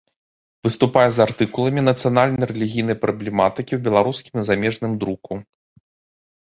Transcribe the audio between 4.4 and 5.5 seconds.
і замежным друку.